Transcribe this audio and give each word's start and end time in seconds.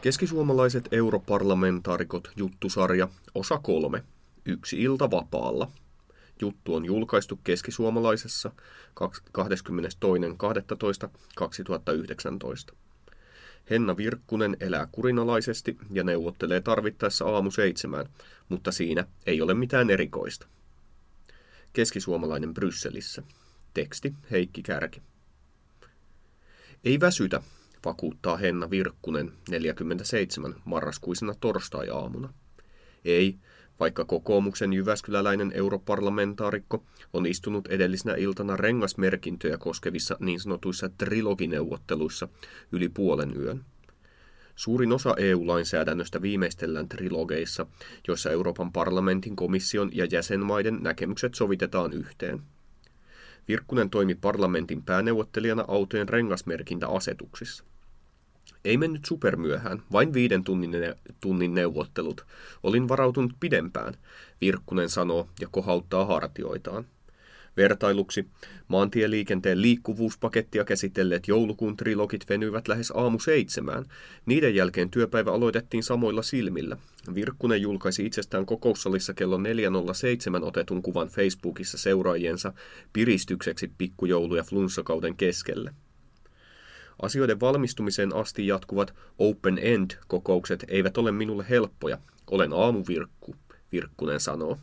Keskisuomalaiset 0.00 0.88
europarlamentaarikot 0.92 2.30
juttusarja, 2.36 3.08
osa 3.34 3.58
kolme. 3.58 4.04
Yksi 4.44 4.82
ilta 4.82 5.10
vapaalla. 5.10 5.70
Juttu 6.40 6.74
on 6.74 6.84
julkaistu 6.84 7.38
Keskisuomalaisessa 7.44 8.50
22.12.2019. 12.70 12.74
Henna 13.70 13.96
Virkkunen 13.96 14.56
elää 14.60 14.88
kurinalaisesti 14.92 15.76
ja 15.90 16.04
neuvottelee 16.04 16.60
tarvittaessa 16.60 17.24
aamu 17.24 17.50
seitsemään, 17.50 18.06
mutta 18.48 18.72
siinä 18.72 19.06
ei 19.26 19.42
ole 19.42 19.54
mitään 19.54 19.90
erikoista. 19.90 20.46
Keskisuomalainen 21.72 22.54
Brysselissä. 22.54 23.22
Teksti 23.74 24.14
Heikki 24.30 24.62
Kärki. 24.62 25.02
Ei 26.84 27.00
väsytä, 27.00 27.42
vakuuttaa 27.84 28.36
Henna 28.36 28.70
Virkkunen 28.70 29.32
47 29.50 30.54
marraskuisena 30.64 31.34
torstai-aamuna. 31.40 32.32
Ei, 33.04 33.38
vaikka 33.80 34.04
kokoomuksen 34.04 34.72
jyväskyläläinen 34.72 35.52
europarlamentaarikko 35.54 36.84
on 37.12 37.26
istunut 37.26 37.66
edellisenä 37.66 38.14
iltana 38.14 38.56
rengasmerkintöjä 38.56 39.58
koskevissa 39.58 40.16
niin 40.20 40.40
sanotuissa 40.40 40.88
trilogineuvotteluissa 40.88 42.28
yli 42.72 42.88
puolen 42.88 43.36
yön. 43.36 43.64
Suurin 44.56 44.92
osa 44.92 45.14
EU-lainsäädännöstä 45.18 46.22
viimeistellään 46.22 46.88
trilogeissa, 46.88 47.66
joissa 48.08 48.30
Euroopan 48.30 48.72
parlamentin, 48.72 49.36
komission 49.36 49.90
ja 49.92 50.06
jäsenmaiden 50.10 50.78
näkemykset 50.82 51.34
sovitetaan 51.34 51.92
yhteen. 51.92 52.42
Virkkunen 53.48 53.90
toimi 53.90 54.14
parlamentin 54.14 54.82
pääneuvottelijana 54.82 55.64
autojen 55.68 56.08
rengasmerkintäasetuksissa. 56.08 57.64
Ei 58.64 58.76
mennyt 58.76 59.04
supermyöhään, 59.04 59.82
vain 59.92 60.12
viiden 60.12 60.44
tunnin, 60.44 60.70
ne- 60.70 60.96
tunnin 61.20 61.54
neuvottelut. 61.54 62.26
Olin 62.62 62.88
varautunut 62.88 63.32
pidempään, 63.40 63.94
Virkkunen 64.40 64.88
sanoo 64.88 65.28
ja 65.40 65.48
kohauttaa 65.50 66.04
hartioitaan. 66.04 66.86
Vertailuksi, 67.56 68.26
maantieliikenteen 68.68 69.62
liikkuvuuspakettia 69.62 70.64
käsitelleet 70.64 71.28
joulukuun 71.28 71.76
trilogit 71.76 72.28
venyivät 72.28 72.68
lähes 72.68 72.90
aamu 72.90 73.18
seitsemään. 73.18 73.84
Niiden 74.26 74.54
jälkeen 74.54 74.90
työpäivä 74.90 75.32
aloitettiin 75.32 75.82
samoilla 75.82 76.22
silmillä. 76.22 76.76
Virkkunen 77.14 77.62
julkaisi 77.62 78.06
itsestään 78.06 78.46
kokoussalissa 78.46 79.14
kello 79.14 79.38
4.07 79.38 80.44
otetun 80.44 80.82
kuvan 80.82 81.08
Facebookissa 81.08 81.78
seuraajiensa 81.78 82.52
piristykseksi 82.92 83.72
pikkujoulu- 83.78 84.36
ja 84.36 84.42
flunssakauden 84.42 85.16
keskelle. 85.16 85.74
Asioiden 87.02 87.40
valmistumiseen 87.40 88.14
asti 88.14 88.46
jatkuvat 88.46 88.94
open 89.18 89.58
end-kokoukset 89.62 90.64
eivät 90.68 90.98
ole 90.98 91.12
minulle 91.12 91.46
helppoja. 91.50 91.98
Olen 92.30 92.52
aamuvirkku, 92.52 93.36
Virkkunen 93.72 94.20
sanoo. 94.20 94.58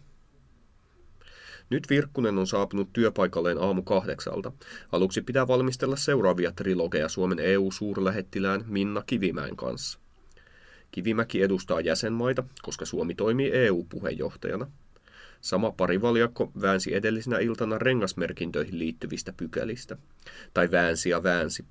Nyt 1.73 1.89
Virkkunen 1.89 2.37
on 2.37 2.47
saapunut 2.47 2.93
työpaikalleen 2.93 3.57
aamu 3.57 3.81
kahdeksalta. 3.81 4.51
Aluksi 4.91 5.21
pitää 5.21 5.47
valmistella 5.47 5.95
seuraavia 5.95 6.51
trilogeja 6.51 7.09
Suomen 7.09 7.39
EU-suurlähettilään 7.39 8.63
Minna 8.67 9.03
Kivimäen 9.07 9.55
kanssa. 9.55 9.99
Kivimäki 10.91 11.41
edustaa 11.41 11.81
jäsenmaita, 11.81 12.43
koska 12.61 12.85
Suomi 12.85 13.15
toimii 13.15 13.51
EU-puheenjohtajana. 13.51 14.67
Sama 15.41 15.71
parivaljakko 15.71 16.51
väänsi 16.61 16.95
edellisenä 16.95 17.39
iltana 17.39 17.77
rengasmerkintöihin 17.77 18.79
liittyvistä 18.79 19.33
pykälistä. 19.37 19.97
Tai 20.53 20.71
väänsi 20.71 21.09
ja 21.09 21.23
väänsi. 21.23 21.65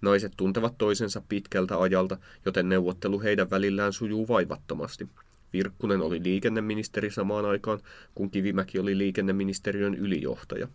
Naiset 0.00 0.32
tuntevat 0.36 0.78
toisensa 0.78 1.22
pitkältä 1.28 1.80
ajalta, 1.80 2.18
joten 2.44 2.68
neuvottelu 2.68 3.20
heidän 3.20 3.50
välillään 3.50 3.92
sujuu 3.92 4.28
vaivattomasti. 4.28 5.08
Virkkunen 5.52 6.00
oli 6.00 6.22
liikenneministeri 6.22 7.10
samaan 7.10 7.44
aikaan, 7.44 7.80
kun 8.14 8.30
Kivimäki 8.30 8.78
oli 8.78 8.98
liikenneministeriön 8.98 9.94
ylijohtaja. 9.94 10.68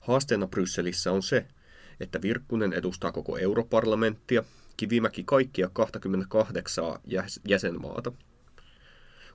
Haasteena 0.00 0.46
Brysselissä 0.46 1.12
on 1.12 1.22
se, 1.22 1.46
että 2.00 2.22
Virkkunen 2.22 2.72
edustaa 2.72 3.12
koko 3.12 3.38
europarlamenttia, 3.38 4.44
Kivimäki 4.76 5.22
kaikkia 5.24 5.70
28 5.72 6.84
jäsenmaata– 7.44 8.12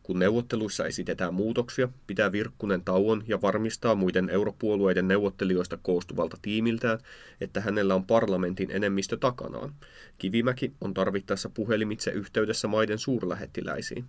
kun 0.04 0.20
neuvotteluissa 0.20 0.86
esitetään 0.86 1.34
muutoksia, 1.34 1.90
pitää 2.08 2.32
Virkkunen 2.32 2.82
tauon 2.82 3.24
ja 3.28 3.42
varmistaa 3.42 3.96
muiden 3.96 4.30
europuolueiden 4.30 5.08
neuvottelijoista 5.08 5.78
koostuvalta 5.78 6.38
tiimiltään, 6.42 7.00
että 7.42 7.62
hänellä 7.62 7.96
on 7.96 8.06
parlamentin 8.06 8.72
enemmistö 8.72 9.18
takanaan. 9.18 9.74
Kivimäki 10.18 10.74
on 10.82 10.94
tarvittaessa 10.94 11.50
puhelimitse 11.50 12.12
yhteydessä 12.12 12.68
maiden 12.68 13.00
suurlähettiläisiin. 13.00 14.06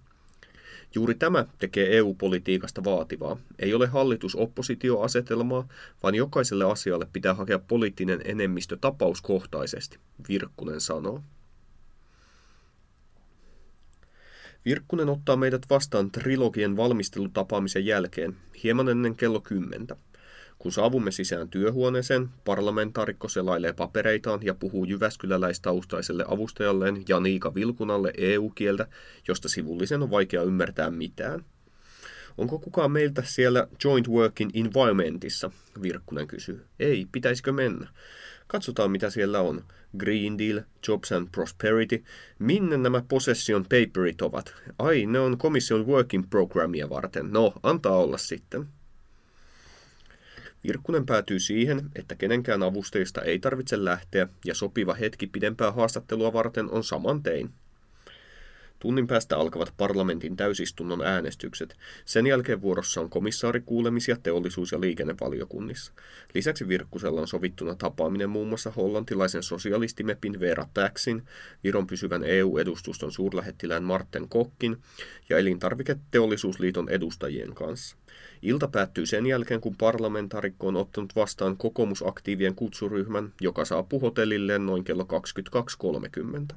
Juuri 0.95 1.15
tämä 1.15 1.45
tekee 1.59 1.97
EU-politiikasta 1.97 2.85
vaativaa. 2.85 3.37
Ei 3.59 3.75
ole 3.75 3.87
hallitus-oppositioasetelmaa, 3.87 5.69
vaan 6.03 6.15
jokaiselle 6.15 6.65
asialle 6.65 7.07
pitää 7.13 7.35
hakea 7.35 7.59
poliittinen 7.59 8.21
enemmistö 8.25 8.77
tapauskohtaisesti, 8.81 9.99
Virkkunen 10.29 10.81
sanoo. 10.81 11.23
Virkkunen 14.65 15.09
ottaa 15.09 15.37
meidät 15.37 15.63
vastaan 15.71 16.11
trilogien 16.11 16.77
valmistelutapaamisen 16.77 17.87
jälkeen, 17.87 18.37
hieman 18.63 18.89
ennen 18.89 19.17
kello 19.17 19.41
kymmentä. 19.41 19.97
Kun 20.59 20.73
saavumme 20.73 21.11
sisään 21.11 21.49
työhuoneeseen, 21.49 22.29
parlamentaarikko 22.45 23.29
selailee 23.29 23.73
papereitaan 23.73 24.41
ja 24.43 24.55
puhuu 24.55 24.85
jyväskyläläistaustaiselle 24.85 26.25
avustajalleen 26.29 27.03
Janiika 27.09 27.55
Vilkunalle 27.55 28.13
EU-kieltä, 28.19 28.87
josta 29.29 29.49
sivullisen 29.49 30.03
on 30.03 30.11
vaikea 30.11 30.43
ymmärtää 30.43 30.91
mitään. 30.91 31.45
Onko 32.39 32.59
kukaan 32.59 32.91
meiltä 32.91 33.23
siellä 33.27 33.69
Joint 33.85 34.09
Working 34.09 34.51
Environmentissa? 34.55 35.51
Virkkunen 35.83 36.27
kysyy. 36.27 36.65
Ei, 36.81 37.07
pitäisikö 37.13 37.53
mennä? 37.53 37.89
Katsotaan, 38.47 38.91
mitä 38.91 39.11
siellä 39.11 39.41
on. 39.41 39.65
Green 39.99 40.39
Deal, 40.39 40.61
Jobs 40.89 41.13
and 41.13 41.29
Prosperity. 41.33 42.05
Minne 42.39 42.77
nämä 42.77 43.03
possession 43.09 43.63
paperit 43.63 44.23
ovat? 44.23 44.55
Ai, 44.79 45.07
ne 45.07 45.19
on 45.21 45.39
komission 45.39 45.87
working 45.87 46.25
programmia 46.31 46.89
varten. 46.89 47.33
No, 47.33 47.55
antaa 47.63 47.97
olla 47.97 48.19
sitten. 48.19 48.67
Virkkunen 50.67 51.07
päätyy 51.07 51.41
siihen, 51.41 51.91
että 51.95 52.15
kenenkään 52.15 52.63
avustajista 52.63 53.23
ei 53.23 53.39
tarvitse 53.39 53.85
lähteä 53.85 54.29
ja 54.45 54.55
sopiva 54.55 54.95
hetki 54.95 55.27
pidempää 55.27 55.73
haastattelua 55.73 56.33
varten 56.33 56.71
on 56.71 56.85
saman 56.85 57.23
tein. 57.23 57.51
Tunnin 58.85 59.07
päästä 59.07 59.37
alkavat 59.37 59.75
parlamentin 59.77 60.37
täysistunnon 60.37 61.03
äänestykset. 61.03 61.77
Sen 62.05 62.27
jälkeen 62.27 62.63
vuorossa 62.63 63.01
on 63.01 63.11
komissaarikuulemisia 63.11 64.17
teollisuus- 64.23 64.73
ja 64.73 64.81
liikennevaliokunnissa. 64.81 65.93
Lisäksi 66.35 66.69
Virkkusella 66.69 67.21
on 67.21 67.29
sovittuna 67.29 67.75
tapaaminen 67.75 68.31
muun 68.31 68.49
muassa 68.49 68.71
hollantilaisen 68.71 69.43
sosialistimepin 69.43 70.41
Vera 70.41 70.67
Täksin, 70.75 71.23
Viron 71.65 71.87
pysyvän 71.87 72.25
EU-edustuston 72.25 73.13
suurlähettilään 73.13 73.85
Marten 73.85 74.29
Kokkin 74.29 74.77
ja 75.29 75.39
elintarviketeollisuusliiton 75.39 76.89
edustajien 76.89 77.55
kanssa. 77.55 77.97
Ilta 78.43 78.69
päättyy 78.69 79.07
sen 79.07 79.27
jälkeen, 79.27 79.61
kun 79.61 79.77
parlamentaarikko 79.77 80.69
on 80.69 80.77
ottanut 80.77 81.17
vastaan 81.17 81.57
kokoomusaktiivien 81.57 82.55
kutsuryhmän, 82.55 83.33
joka 83.41 83.65
saapuu 83.65 84.01
hotellilleen 84.01 84.67
noin 84.67 84.85
kello 84.85 85.07
22.30. 86.51 86.57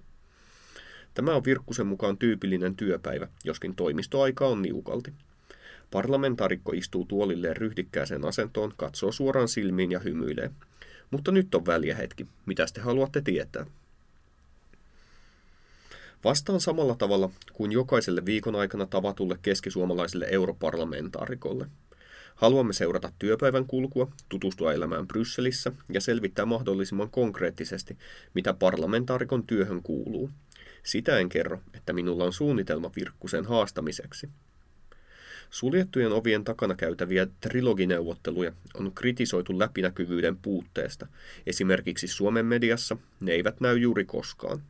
Tämä 1.18 1.36
on 1.36 1.46
Virkkusen 1.46 1.88
mukaan 1.88 2.18
tyypillinen 2.18 2.76
työpäivä, 2.76 3.28
joskin 3.44 3.76
toimistoaika 3.76 4.48
on 4.48 4.62
niukalti. 4.62 5.14
Parlamentaarikko 5.92 6.72
istuu 6.72 7.06
tuolilleen 7.06 7.58
ryhdikkääseen 7.58 8.26
asentoon, 8.26 8.74
katsoo 8.78 9.12
suoraan 9.12 9.48
silmiin 9.48 9.92
ja 9.92 10.00
hymyilee. 10.00 10.52
Mutta 11.12 11.32
nyt 11.32 11.56
on 11.56 11.66
väliä 11.66 11.96
hetki. 11.96 12.28
Mitä 12.46 12.66
te 12.74 12.82
haluatte 12.82 13.22
tietää? 13.22 13.66
Vastaan 16.24 16.62
samalla 16.62 16.96
tavalla 16.96 17.30
kuin 17.54 17.72
jokaiselle 17.72 18.26
viikon 18.26 18.56
aikana 18.56 18.86
tavatulle 18.86 19.40
keskisuomalaiselle 19.42 20.28
europarlamentaarikolle. 20.32 21.68
Haluamme 22.36 22.74
seurata 22.74 23.12
työpäivän 23.20 23.66
kulkua, 23.66 24.12
tutustua 24.30 24.74
elämään 24.74 25.08
Brysselissä 25.08 25.72
ja 25.90 26.02
selvittää 26.02 26.46
mahdollisimman 26.46 27.10
konkreettisesti, 27.10 27.98
mitä 28.34 28.54
parlamentaarikon 28.54 29.44
työhön 29.44 29.84
kuuluu– 29.84 30.30
sitä 30.88 31.20
en 31.20 31.30
kerro, 31.30 31.62
että 31.74 31.94
minulla 31.94 32.24
on 32.24 32.34
suunnitelma 32.34 32.92
Virkkusen 32.96 33.46
haastamiseksi. 33.46 34.30
Suljettujen 35.50 36.12
ovien 36.12 36.44
takana 36.44 36.76
käytäviä 36.76 37.28
trilogineuvotteluja 37.42 38.52
on 38.74 38.92
kritisoitu 38.96 39.60
läpinäkyvyyden 39.60 40.38
puutteesta. 40.38 41.08
Esimerkiksi 41.48 42.08
Suomen 42.08 42.46
mediassa 42.46 42.98
ne 43.20 43.32
eivät 43.32 43.62
näy 43.62 43.78
juuri 43.78 44.06
koskaan. 44.06 44.64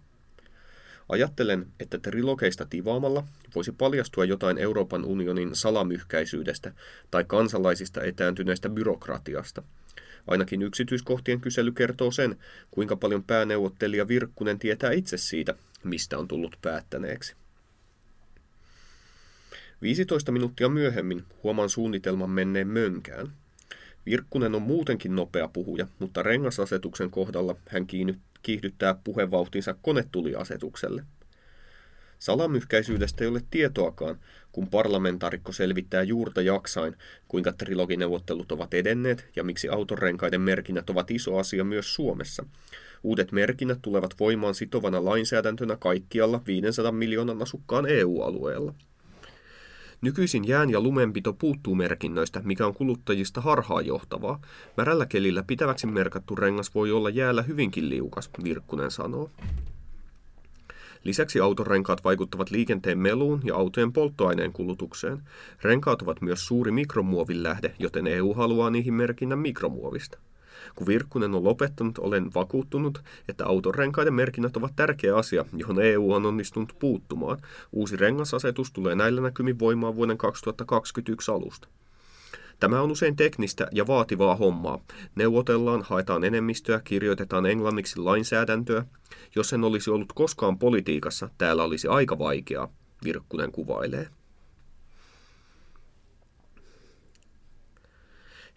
Ajattelen, 1.09 1.67
että 1.79 1.97
trilogeista 1.97 2.65
tivaamalla 2.65 3.23
voisi 3.55 3.71
paljastua 3.71 4.25
jotain 4.25 4.57
Euroopan 4.57 5.05
unionin 5.05 5.55
salamyhkäisyydestä 5.55 6.73
tai 7.11 7.23
kansalaisista 7.27 8.03
etääntyneestä 8.03 8.69
byrokratiasta– 8.69 9.63
Ainakin 10.27 10.61
yksityiskohtien 10.61 11.41
kysely 11.41 11.71
kertoo 11.71 12.11
sen, 12.11 12.35
kuinka 12.71 12.95
paljon 12.95 13.23
pääneuvottelija 13.23 14.07
Virkkunen 14.07 14.59
tietää 14.59 14.91
itse 14.91 15.17
siitä, 15.17 15.55
mistä 15.87 16.17
on 16.17 16.27
tullut 16.27 16.57
päättäneeksi. 16.61 17.35
15 19.81 20.31
minuuttia 20.31 20.69
myöhemmin 20.69 21.23
huomaan 21.43 21.69
suunnitelman 21.69 22.29
menneen 22.29 22.67
mönkään. 22.67 23.33
Virkkunen 24.05 24.55
on 24.55 24.61
muutenkin 24.61 25.15
nopea 25.15 25.47
puhuja, 25.47 25.87
mutta 25.99 26.23
rengasasetuksen 26.23 27.11
kohdalla 27.11 27.55
hän 27.69 27.87
kiihdyttää 28.41 28.95
puhevauhtinsa 29.03 29.75
konetuliasetukselle. 29.81 31.03
Salamyhkäisyydestä 32.19 33.23
ei 33.23 33.29
ole 33.29 33.41
tietoakaan, 33.51 34.19
kun 34.51 34.67
parlamentaarikko 34.67 35.51
selvittää 35.51 36.03
juurta 36.03 36.41
jaksain, 36.41 36.95
kuinka 37.27 37.51
trilogineuvottelut 37.51 38.51
ovat 38.51 38.73
edenneet 38.73 39.29
ja 39.35 39.43
miksi 39.43 39.69
autorenkaiden 39.69 40.41
merkinnät 40.41 40.89
ovat 40.89 41.11
iso 41.11 41.37
asia 41.37 41.63
myös 41.63 41.95
Suomessa. 41.95 42.45
Uudet 43.03 43.31
merkinnät 43.31 43.79
tulevat 43.81 44.19
voimaan 44.19 44.55
sitovana 44.55 45.05
lainsäädäntönä 45.05 45.75
kaikkialla 45.75 46.41
500 46.47 46.91
miljoonan 46.91 47.41
asukkaan 47.41 47.85
EU-alueella. 47.89 48.73
Nykyisin 50.01 50.47
jään 50.47 50.69
ja 50.69 50.81
lumenpito 50.81 51.33
puuttuu 51.33 51.75
merkinnöistä, 51.75 52.41
mikä 52.43 52.65
on 52.65 52.73
kuluttajista 52.73 53.41
harhaanjohtavaa. 53.41 54.41
Märällä 54.77 55.05
kelillä 55.05 55.43
pitäväksi 55.43 55.87
merkattu 55.87 56.35
rengas 56.35 56.75
voi 56.75 56.91
olla 56.91 57.09
jäällä 57.09 57.41
hyvinkin 57.41 57.89
liukas, 57.89 58.29
Virkkunen 58.43 58.91
sanoo. 58.91 59.29
Lisäksi 61.03 61.39
autorenkaat 61.39 62.03
vaikuttavat 62.03 62.51
liikenteen 62.51 62.99
meluun 62.99 63.41
ja 63.43 63.55
autojen 63.55 63.93
polttoaineen 63.93 64.53
kulutukseen. 64.53 65.21
Renkaat 65.61 66.01
ovat 66.01 66.21
myös 66.21 66.47
suuri 66.47 66.71
mikromuovin 66.71 67.43
lähde, 67.43 67.73
joten 67.79 68.07
EU 68.07 68.33
haluaa 68.33 68.69
niihin 68.69 68.93
merkinnän 68.93 69.39
mikromuovista. 69.39 70.17
Kun 70.75 70.87
Virkkunen 70.87 71.35
on 71.35 71.43
lopettanut, 71.43 71.97
olen 71.97 72.33
vakuuttunut, 72.33 73.03
että 73.27 73.45
autorenkaiden 73.45 74.13
merkinnät 74.13 74.57
ovat 74.57 74.75
tärkeä 74.75 75.15
asia, 75.15 75.45
johon 75.53 75.81
EU 75.81 76.11
on 76.11 76.25
onnistunut 76.25 76.75
puuttumaan. 76.79 77.37
Uusi 77.71 77.97
rengasasetus 77.97 78.71
tulee 78.71 78.95
näillä 78.95 79.21
näkymin 79.21 79.59
voimaan 79.59 79.95
vuoden 79.95 80.17
2021 80.17 81.31
alusta. 81.31 81.67
Tämä 82.59 82.81
on 82.81 82.91
usein 82.91 83.15
teknistä 83.15 83.67
ja 83.71 83.87
vaativaa 83.87 84.35
hommaa. 84.35 84.79
Neuvotellaan, 85.15 85.81
haetaan 85.81 86.23
enemmistöä, 86.23 86.81
kirjoitetaan 86.83 87.45
englanniksi 87.45 87.99
lainsäädäntöä. 87.99 88.85
Jos 89.35 89.53
en 89.53 89.63
olisi 89.63 89.89
ollut 89.89 90.13
koskaan 90.13 90.59
politiikassa, 90.59 91.29
täällä 91.37 91.63
olisi 91.63 91.87
aika 91.87 92.19
vaikeaa, 92.19 92.73
Virkkunen 93.03 93.51
kuvailee. 93.51 94.07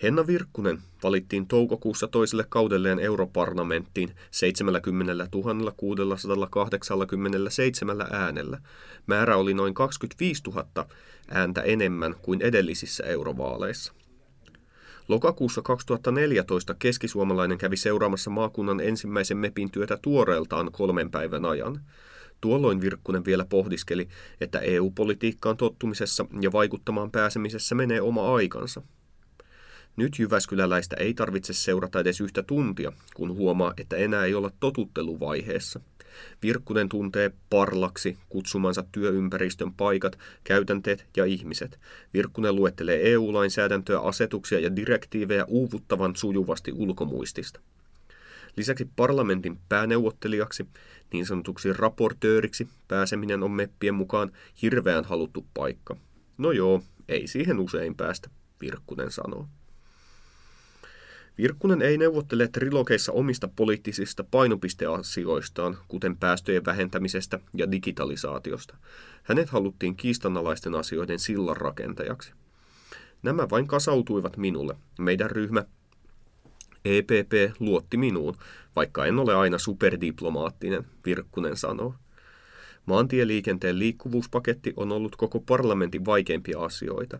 Henna 0.03 0.27
Virkkunen 0.27 0.79
valittiin 1.03 1.47
toukokuussa 1.47 2.09
toiselle 2.09 2.45
kaudelleen 2.49 2.99
europarlamenttiin 2.99 4.11
70 4.31 5.29
687 5.77 8.07
äänellä. 8.11 8.59
Määrä 9.07 9.37
oli 9.37 9.55
noin 9.55 9.75
25 9.75 10.43
000 10.47 10.87
ääntä 11.31 11.63
enemmän 11.63 12.15
kuin 12.23 12.43
edellisissä 12.43 13.05
eurovaaleissa. 13.05 13.93
Lokakuussa 15.09 15.63
2014 15.63 16.75
keskisuomalainen 16.75 17.59
kävi 17.59 17.77
seuraamassa 17.77 18.31
maakunnan 18.31 18.81
ensimmäisen 18.81 19.37
MEPin 19.37 19.71
työtä 19.71 19.99
tuoreeltaan 20.03 20.73
kolmen 20.73 21.11
päivän 21.11 21.45
ajan. 21.45 21.81
Tuolloin 22.41 22.81
Virkkunen 22.81 23.25
vielä 23.25 23.45
pohdiskeli, 23.45 24.09
että 24.41 24.59
EU-politiikkaan 24.59 25.57
tottumisessa 25.57 26.27
ja 26.41 26.53
vaikuttamaan 26.53 27.11
pääsemisessä 27.11 27.75
menee 27.75 28.01
oma 28.01 28.35
aikansa– 28.35 28.83
nyt 30.01 30.19
Jyväskyläläistä 30.19 30.97
ei 30.97 31.15
tarvitse 31.15 31.53
seurata 31.53 32.01
edes 32.01 32.21
yhtä 32.21 32.43
tuntia, 32.43 32.93
kun 33.15 33.35
huomaa, 33.35 33.75
että 33.77 33.97
enää 33.97 34.25
ei 34.25 34.35
olla 34.35 34.51
totutteluvaiheessa. 34.61 35.81
Virkkunen 36.43 36.89
tuntee 36.89 37.31
parlaksi 37.51 38.19
kutsumansa 38.29 38.85
työympäristön 38.93 39.73
paikat, 39.75 40.19
käytänteet 40.45 41.07
ja 41.17 41.25
ihmiset. 41.25 41.79
Virkkunen 42.15 42.57
luettelee 42.57 43.13
EU-lainsäädäntöä, 43.13 44.01
asetuksia 44.01 44.61
ja 44.61 44.77
direktiivejä 44.77 45.45
uuvuttavan 45.45 46.17
sujuvasti 46.17 46.73
ulkomuistista. 46.73 47.61
Lisäksi 48.57 48.89
parlamentin 48.97 49.59
pääneuvottelijaksi, 49.69 50.67
niin 51.13 51.27
sanotuksi 51.27 51.73
raportööriksi, 51.73 52.69
pääseminen 52.89 53.43
on 53.43 53.51
meppien 53.51 53.95
mukaan 53.95 54.33
hirveän 54.63 55.05
haluttu 55.05 55.47
paikka. 55.55 55.97
No 56.39 56.53
joo, 56.53 56.83
ei 57.09 57.27
siihen 57.27 57.61
usein 57.61 57.95
päästä, 57.95 58.31
Virkkunen 58.61 59.11
sanoo. 59.11 59.49
Virkkunen 61.39 61.83
ei 61.83 61.99
neuvottele 61.99 62.49
trilogeissa 62.49 63.13
omista 63.13 63.49
poliittisista 63.57 64.25
painopisteasioistaan, 64.25 65.79
kuten 65.89 66.17
päästöjen 66.17 66.65
vähentämisestä 66.65 67.41
ja 67.55 67.71
digitalisaatiosta. 67.71 68.77
Hänet 69.23 69.51
haluttiin 69.51 69.97
kiistanalaisten 69.97 70.75
asioiden 70.75 71.19
sillanrakentajaksi. 71.19 72.33
Nämä 73.23 73.51
vain 73.51 73.67
kasautuivat 73.67 74.37
minulle. 74.37 74.77
Meidän 74.99 75.31
ryhmä 75.31 75.65
EPP 76.85 77.57
luotti 77.59 77.97
minuun, 77.97 78.37
vaikka 78.77 79.07
en 79.07 79.19
ole 79.19 79.35
aina 79.35 79.59
superdiplomaattinen, 79.59 80.87
Virkkunen 81.07 81.57
sanoo. 81.57 81.95
Maantieliikenteen 82.91 83.79
liikkuvuuspaketti 83.79 84.73
on 84.77 84.93
ollut 84.93 85.17
koko 85.17 85.41
parlamentin 85.41 86.05
vaikeimpia 86.05 86.61
asioita. 86.61 87.19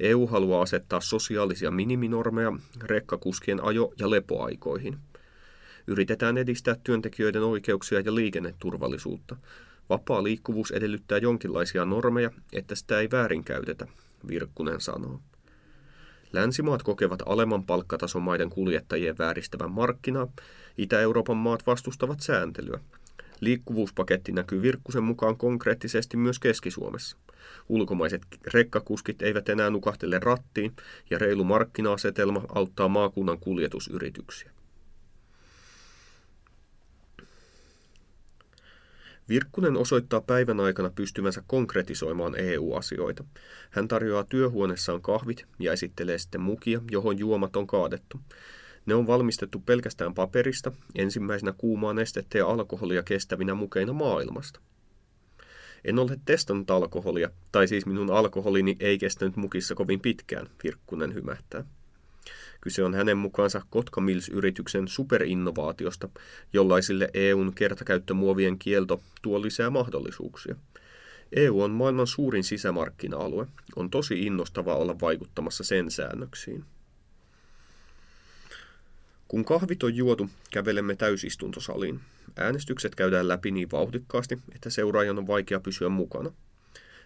EU 0.00 0.26
haluaa 0.26 0.62
asettaa 0.62 1.00
sosiaalisia 1.00 1.70
miniminormeja 1.70 2.52
rekkakuskien 2.82 3.64
ajo- 3.64 3.92
ja 3.98 4.10
lepoaikoihin. 4.10 4.98
Yritetään 5.86 6.38
edistää 6.38 6.76
työntekijöiden 6.84 7.42
oikeuksia 7.42 8.00
ja 8.00 8.14
liikenneturvallisuutta. 8.14 9.36
Vapaa 9.88 10.22
liikkuvuus 10.22 10.70
edellyttää 10.70 11.18
jonkinlaisia 11.18 11.84
normeja, 11.84 12.30
että 12.52 12.74
sitä 12.74 13.00
ei 13.00 13.10
väärinkäytetä, 13.10 13.86
Virkkunen 14.28 14.80
sanoo. 14.80 15.20
Länsimaat 16.32 16.82
kokevat 16.82 17.22
alemman 17.26 17.64
palkkatason 17.64 18.22
maiden 18.22 18.50
kuljettajien 18.50 19.18
vääristävän 19.18 19.70
markkinaa, 19.70 20.28
Itä-Euroopan 20.78 21.36
maat 21.36 21.66
vastustavat 21.66 22.20
sääntelyä– 22.20 22.80
Liikkuvuuspaketti 23.42 24.32
näkyy 24.32 24.62
Virkkusen 24.62 25.02
mukaan 25.02 25.36
konkreettisesti 25.36 26.16
myös 26.16 26.38
Keski-Suomessa. 26.38 27.16
Ulkomaiset 27.68 28.22
rekkakuskit 28.54 29.22
eivät 29.22 29.48
enää 29.48 29.70
nukahtele 29.70 30.18
rattiin 30.18 30.72
ja 31.10 31.18
reilu 31.18 31.44
markkina-asetelma 31.44 32.44
auttaa 32.48 32.88
maakunnan 32.88 33.38
kuljetusyrityksiä. 33.38 34.50
Virkkunen 39.28 39.76
osoittaa 39.76 40.20
päivän 40.20 40.60
aikana 40.60 40.90
pystyvänsä 40.90 41.42
konkretisoimaan 41.46 42.34
EU-asioita. 42.36 43.24
Hän 43.70 43.88
tarjoaa 43.88 44.24
työhuoneessaan 44.24 45.02
kahvit 45.02 45.44
ja 45.58 45.72
esittelee 45.72 46.18
sitten 46.18 46.40
mukia, 46.40 46.80
johon 46.90 47.18
juomat 47.18 47.56
on 47.56 47.66
kaadettu. 47.66 48.20
Ne 48.86 48.94
on 48.94 49.06
valmistettu 49.06 49.60
pelkästään 49.60 50.14
paperista, 50.14 50.72
ensimmäisenä 50.94 51.52
kuumaa 51.52 51.92
nestettä 51.92 52.38
ja 52.38 52.46
alkoholia 52.46 53.02
kestävinä 53.02 53.54
mukeina 53.54 53.92
maailmasta. 53.92 54.60
En 55.84 55.98
ole 55.98 56.20
testannut 56.24 56.70
alkoholia, 56.70 57.30
tai 57.52 57.68
siis 57.68 57.86
minun 57.86 58.10
alkoholini 58.10 58.76
ei 58.80 58.98
kestänyt 58.98 59.36
mukissa 59.36 59.74
kovin 59.74 60.00
pitkään, 60.00 60.48
Virkkunen 60.64 61.14
hymähtää. 61.14 61.64
Kyse 62.60 62.84
on 62.84 62.94
hänen 62.94 63.18
mukaansa 63.18 63.62
Kotka 63.70 64.00
Mills-yrityksen 64.00 64.88
superinnovaatiosta, 64.88 66.08
jollaisille 66.52 67.08
EUn 67.14 67.54
kertakäyttömuovien 67.54 68.58
kielto 68.58 69.02
tuo 69.22 69.42
lisää 69.42 69.70
mahdollisuuksia. 69.70 70.56
EU 71.36 71.62
on 71.62 71.70
maailman 71.70 72.06
suurin 72.06 72.44
sisämarkkina-alue. 72.44 73.46
On 73.76 73.90
tosi 73.90 74.26
innostavaa 74.26 74.76
olla 74.76 75.00
vaikuttamassa 75.00 75.64
sen 75.64 75.90
säännöksiin. 75.90 76.64
Kun 79.32 79.44
kahvit 79.44 79.82
on 79.82 79.96
juotu, 79.96 80.30
kävelemme 80.50 80.96
täysistuntosaliin. 80.96 82.00
Äänestykset 82.36 82.94
käydään 82.94 83.28
läpi 83.28 83.50
niin 83.50 83.70
vauhdikkaasti, 83.70 84.38
että 84.54 84.70
seuraajan 84.70 85.18
on 85.18 85.26
vaikea 85.26 85.60
pysyä 85.60 85.88
mukana. 85.88 86.32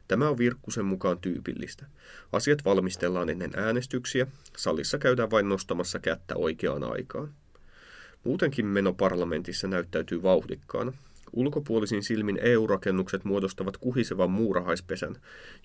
Tämä 0.08 0.28
on 0.28 0.38
Virkkusen 0.38 0.84
mukaan 0.84 1.18
tyypillistä. 1.18 1.86
Asiat 2.32 2.64
valmistellaan 2.64 3.30
ennen 3.30 3.50
äänestyksiä, 3.56 4.26
salissa 4.56 4.98
käydään 4.98 5.30
vain 5.30 5.48
nostamassa 5.48 5.98
kättä 5.98 6.36
oikeaan 6.36 6.84
aikaan. 6.84 7.34
Muutenkin 8.24 8.66
meno 8.66 8.92
parlamentissa 8.92 9.68
näyttäytyy 9.68 10.22
vauhdikkaana. 10.22 10.92
Ulkopuolisin 11.32 12.02
silmin 12.02 12.38
EU-rakennukset 12.42 13.24
muodostavat 13.24 13.76
kuhisevan 13.76 14.30
muurahaispesän, 14.30 15.16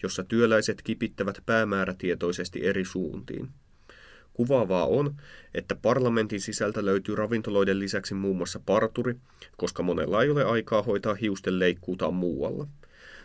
jossa 0.04 0.24
työläiset 0.24 0.82
kipittävät 0.82 1.42
päämäärätietoisesti 1.46 2.66
eri 2.66 2.86
suuntiin. 2.86 3.50
Kuvaavaa 4.42 4.86
on, 4.86 5.16
että 5.54 5.76
parlamentin 5.76 6.42
sisältä 6.42 6.86
löytyy 6.86 7.16
ravintoloiden 7.16 7.80
lisäksi 7.80 8.14
muun 8.14 8.38
muassa 8.38 8.60
parturi, 8.66 9.16
koska 9.58 9.84
monella 9.84 10.24
ei 10.24 10.30
ole 10.30 10.44
aikaa 10.46 10.82
hoitaa 10.82 11.14
hiusten 11.14 11.60
leikkuutaan 11.60 12.14
muualla. 12.14 12.68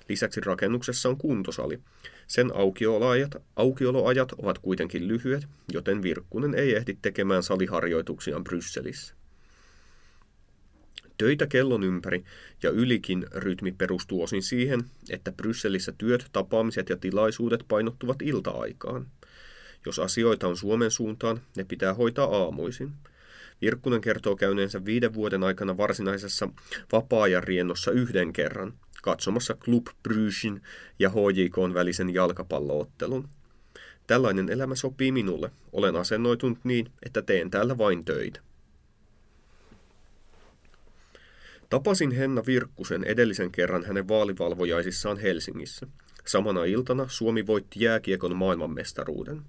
Lisäksi 0.08 0.40
rakennuksessa 0.40 1.08
on 1.08 1.16
kuntosali. 1.16 1.80
Sen 2.26 2.56
aukioloajat, 2.56 3.36
aukioloajat 3.56 4.32
ovat 4.32 4.58
kuitenkin 4.58 5.08
lyhyet, 5.08 5.46
joten 5.72 6.02
Virkkunen 6.02 6.54
ei 6.54 6.74
ehdi 6.74 6.96
tekemään 7.02 7.42
saliharjoituksiaan 7.42 8.44
Brysselissä. 8.44 9.14
Töitä 11.18 11.46
kellon 11.46 11.82
ympäri 11.82 12.24
ja 12.62 12.70
ylikin 12.70 13.26
rytmi 13.34 13.72
perustuu 13.72 14.22
osin 14.22 14.42
siihen, 14.42 14.84
että 15.10 15.32
Brysselissä 15.32 15.92
työt, 15.98 16.26
tapaamiset 16.32 16.88
ja 16.88 16.96
tilaisuudet 16.96 17.64
painottuvat 17.68 18.22
ilta-aikaan. 18.22 19.06
Jos 19.86 19.98
asioita 19.98 20.48
on 20.48 20.56
Suomen 20.56 20.90
suuntaan, 20.90 21.40
ne 21.56 21.64
pitää 21.64 21.94
hoitaa 21.94 22.36
aamuisin. 22.36 22.92
Virkkunen 23.60 24.00
kertoo 24.00 24.36
käyneensä 24.36 24.84
viiden 24.84 25.14
vuoden 25.14 25.42
aikana 25.44 25.76
varsinaisessa 25.76 26.48
vapaa-ajan 26.92 27.42
riennossa 27.42 27.90
yhden 27.90 28.32
kerran, 28.32 28.74
katsomassa 29.02 29.54
Club 29.54 29.86
Brugin 30.02 30.62
ja 30.98 31.10
HJK 31.10 31.74
välisen 31.74 32.14
jalkapalloottelun. 32.14 33.28
Tällainen 34.06 34.48
elämä 34.48 34.74
sopii 34.74 35.12
minulle. 35.12 35.50
Olen 35.72 35.96
asennoitunut 35.96 36.58
niin, 36.64 36.90
että 37.02 37.22
teen 37.22 37.50
täällä 37.50 37.78
vain 37.78 38.04
töitä. 38.04 38.40
Tapasin 41.70 42.10
Henna 42.10 42.42
Virkkusen 42.46 43.04
edellisen 43.04 43.52
kerran 43.52 43.84
hänen 43.84 44.08
vaalivalvojaisissaan 44.08 45.18
Helsingissä. 45.18 45.86
Samana 46.26 46.64
iltana 46.64 47.08
Suomi 47.08 47.46
voitti 47.46 47.84
jääkiekon 47.84 48.36
maailmanmestaruuden. 48.36 49.42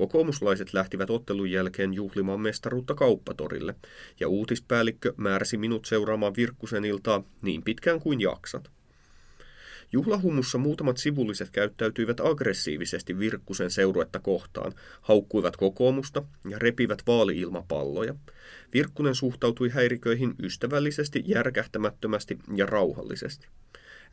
Kokoomuslaiset 0.00 0.72
lähtivät 0.72 1.10
ottelun 1.10 1.50
jälkeen 1.50 1.94
juhlimaan 1.94 2.40
mestaruutta 2.40 2.94
kauppatorille, 2.94 3.74
ja 4.20 4.28
uutispäällikkö 4.28 5.14
määräsi 5.16 5.56
minut 5.56 5.84
seuraamaan 5.84 6.34
Virkkusen 6.36 6.84
iltaa 6.84 7.24
niin 7.42 7.62
pitkään 7.62 8.00
kuin 8.00 8.20
jaksat. 8.20 8.70
Juhlahumussa 9.92 10.58
muutamat 10.58 10.96
sivulliset 10.96 11.50
käyttäytyivät 11.50 12.20
aggressiivisesti 12.20 13.18
Virkkusen 13.18 13.70
seuruetta 13.70 14.18
kohtaan, 14.18 14.72
haukkuivat 15.00 15.56
kokoomusta 15.56 16.22
ja 16.48 16.58
repivät 16.58 17.02
vaaliilmapalloja. 17.06 18.14
Virkkunen 18.74 19.14
suhtautui 19.14 19.68
häiriköihin 19.68 20.34
ystävällisesti, 20.42 21.22
järkähtämättömästi 21.26 22.38
ja 22.54 22.66
rauhallisesti. 22.66 23.48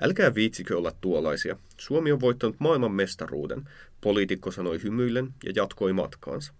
Älkää 0.01 0.36
viitsikö 0.36 0.77
olla 0.77 0.92
tuollaisia. 1.01 1.58
Suomi 1.77 2.12
on 2.12 2.20
voittanut 2.20 2.56
maailman 2.60 2.92
mestaruuden, 2.92 3.70
poliitikko 4.01 4.51
sanoi 4.51 4.84
hymyillen 4.84 5.34
ja 5.44 5.51
jatkoi 5.56 5.94
matkaansa. 5.94 6.54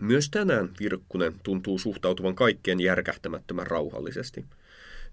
Myös 0.00 0.30
tänään 0.30 0.70
Virkkunen 0.80 1.34
tuntuu 1.42 1.78
suhtautuvan 1.78 2.34
kaikkeen 2.34 2.80
järkähtämättömän 2.80 3.66
rauhallisesti– 3.66 4.44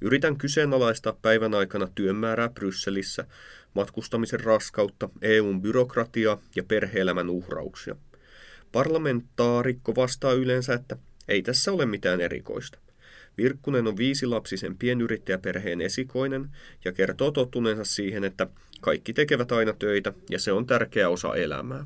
Yritän 0.04 0.38
kyseenalaistaa 0.38 1.18
päivän 1.22 1.54
aikana 1.54 1.88
työmäärää 1.96 2.50
Brysselissä, 2.50 3.26
matkustamisen 3.74 4.40
raskautta, 4.40 5.10
EUn 5.22 5.62
byrokratiaa 5.62 6.42
ja 6.56 6.64
perheelämän 6.64 7.30
uhrauksia. 7.30 7.96
Parlamentaarikko 8.72 9.96
vastaa 9.96 10.34
yleensä, 10.34 10.74
että 10.74 10.98
ei 11.28 11.42
tässä 11.42 11.72
ole 11.72 11.86
mitään 11.86 12.22
erikoista. 12.22 12.80
Virkkunen 13.38 13.88
on 13.88 13.98
viisilapsisen 13.98 14.78
pienyrittäjäperheen 14.78 15.82
esikoinen 15.82 16.50
ja 16.86 16.92
kertoo 16.92 17.32
tottuneensa 17.32 17.84
siihen, 17.84 18.24
että 18.24 18.48
kaikki 18.82 19.14
tekevät 19.14 19.52
aina 19.52 19.74
töitä 19.74 20.14
ja 20.30 20.40
se 20.40 20.52
on 20.52 20.66
tärkeä 20.66 21.10
osa 21.10 21.36
elämää. 21.36 21.86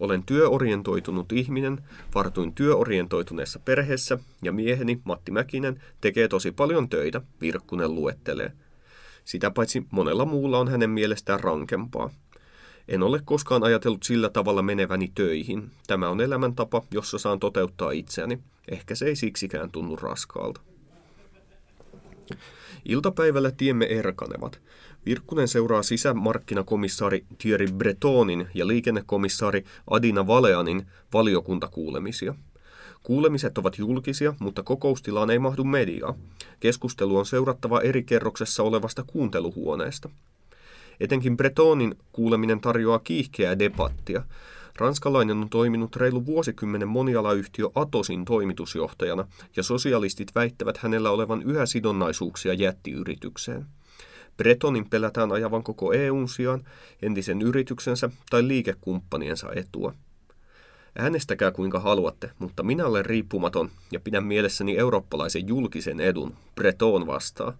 Olen 0.00 0.22
työorientoitunut 0.22 1.32
ihminen, 1.32 1.80
vartuin 2.14 2.54
työorientoituneessa 2.54 3.58
perheessä 3.58 4.18
ja 4.42 4.52
mieheni 4.52 5.00
Matti 5.04 5.30
Mäkinen 5.30 5.82
tekee 6.00 6.28
tosi 6.28 6.52
paljon 6.52 6.88
töitä, 6.88 7.20
Virkkunen 7.40 7.94
luettelee. 7.94 8.52
Sitä 9.24 9.50
paitsi 9.50 9.86
monella 9.90 10.24
muulla 10.24 10.58
on 10.58 10.68
hänen 10.68 10.90
mielestään 10.90 11.40
rankempaa. 11.40 12.10
En 12.88 13.02
ole 13.02 13.20
koskaan 13.24 13.64
ajatellut 13.64 14.02
sillä 14.02 14.28
tavalla 14.28 14.62
meneväni 14.62 15.12
töihin. 15.14 15.70
Tämä 15.86 16.08
on 16.08 16.20
elämäntapa, 16.20 16.82
jossa 16.90 17.18
saan 17.18 17.40
toteuttaa 17.40 17.90
itseäni. 17.90 18.38
Ehkä 18.68 18.94
se 18.94 19.06
ei 19.06 19.16
siksikään 19.16 19.70
tunnu 19.70 19.96
raskaalta. 19.96 20.60
Iltapäivällä 22.84 23.50
tiemme 23.50 23.86
erkanevat. 23.86 24.60
Virkkunen 25.06 25.48
seuraa 25.48 25.82
sisämarkkinakomissaari 25.82 27.24
Thierry 27.38 27.66
Bretonin 27.72 28.46
ja 28.54 28.66
liikennekomissaari 28.66 29.64
Adina 29.90 30.26
Valeanin 30.26 30.86
valiokuntakuulemisia. 31.12 32.34
Kuulemiset 33.02 33.58
ovat 33.58 33.78
julkisia, 33.78 34.34
mutta 34.38 34.62
kokoustilaan 34.62 35.30
ei 35.30 35.38
mahdu 35.38 35.64
mediaa. 35.64 36.14
Keskustelu 36.60 37.16
on 37.16 37.26
seurattava 37.26 37.80
eri 37.80 38.02
kerroksessa 38.02 38.62
olevasta 38.62 39.04
kuunteluhuoneesta. 39.06 40.10
Etenkin 41.00 41.36
Bretonin 41.36 41.94
kuuleminen 42.12 42.60
tarjoaa 42.60 42.98
kiihkeää 42.98 43.58
debattia. 43.58 44.22
Ranskalainen 44.78 45.36
on 45.38 45.50
toiminut 45.50 45.96
reilu 45.96 46.26
vuosikymmenen 46.26 46.88
monialayhtiö 46.88 47.68
Atosin 47.74 48.24
toimitusjohtajana, 48.24 49.28
ja 49.56 49.62
sosialistit 49.62 50.34
väittävät 50.34 50.78
hänellä 50.78 51.10
olevan 51.10 51.42
yhä 51.42 51.66
sidonnaisuuksia 51.66 52.54
jättiyritykseen. 52.54 53.66
Bretonin 54.36 54.90
pelätään 54.90 55.32
ajavan 55.32 55.62
koko 55.62 55.92
EUn 55.92 56.28
sijaan 56.28 56.64
entisen 57.02 57.42
yrityksensä 57.42 58.10
tai 58.30 58.48
liikekumppaniensa 58.48 59.52
etua. 59.52 59.94
Äänestäkää 60.98 61.50
kuinka 61.50 61.80
haluatte, 61.80 62.30
mutta 62.38 62.62
minä 62.62 62.86
olen 62.86 63.06
riippumaton 63.06 63.70
ja 63.92 64.00
pidän 64.00 64.24
mielessäni 64.24 64.76
eurooppalaisen 64.76 65.48
julkisen 65.48 66.00
edun, 66.00 66.34
Breton 66.54 67.06
vastaa. 67.06 67.56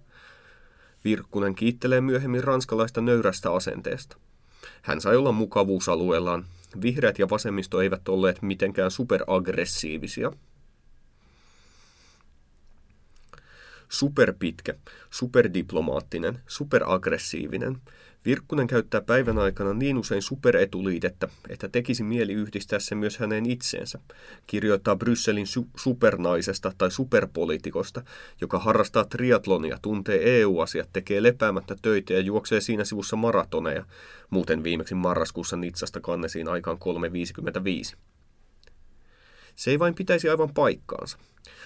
Virkkunen 1.04 1.54
kiittelee 1.54 2.00
myöhemmin 2.00 2.44
ranskalaista 2.44 3.00
nöyrästä 3.00 3.52
asenteesta. 3.52 4.16
Hän 4.82 5.00
sai 5.00 5.16
olla 5.16 5.32
mukavuusalueellaan. 5.32 6.44
Vihreät 6.82 7.18
ja 7.18 7.30
vasemmisto 7.30 7.80
eivät 7.80 8.08
olleet 8.08 8.42
mitenkään 8.42 8.90
superaggressiivisia. 8.90 10.32
superpitkä, 13.88 14.75
superdiplomaattinen, 15.11 16.40
superaggressiivinen. 16.46 17.80
Virkkunen 18.25 18.66
käyttää 18.66 19.00
päivän 19.00 19.38
aikana 19.38 19.75
niin 19.75 19.99
usein 19.99 20.23
superetuliitettä, 20.23 21.28
että 21.49 21.69
tekisi 21.69 22.02
mieli 22.02 22.33
yhdistää 22.33 22.78
se 22.78 22.95
myös 22.95 23.19
häneen 23.19 23.50
itseensä. 23.50 23.99
Kirjoittaa 24.47 24.97
Brysselin 24.97 25.47
su- 25.47 25.69
supernaisesta 25.76 26.73
tai 26.78 26.90
superpoliitikosta, 26.90 28.02
joka 28.40 28.59
harrastaa 28.59 29.04
triatlonia, 29.04 29.78
tuntee 29.83 30.40
EU-asiat, 30.40 30.88
tekee 30.93 31.23
lepäämättä 31.23 31.76
töitä 31.83 32.12
ja 32.12 32.21
juoksee 32.21 32.61
siinä 32.61 32.85
sivussa 32.85 33.16
maratoneja. 33.16 33.85
Muuten 34.31 34.64
viimeksi 34.64 34.95
marraskuussa 34.95 35.57
Nitsasta 35.57 36.00
kannesiin 36.00 36.49
aikaan 36.49 36.78
3.55. 37.93 37.97
Se 39.54 39.71
ei 39.71 39.78
vain 39.78 39.95
pitäisi 39.95 40.28
aivan 40.28 40.54
paikkaansa. 40.54 41.19